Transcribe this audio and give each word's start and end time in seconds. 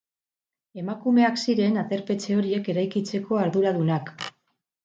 Emakumeak 0.83 1.37
ziren 1.43 1.77
aterpetxe 1.83 2.39
horiek 2.39 2.71
eraikitzeko 2.75 3.41
arduradunak. 3.45 4.15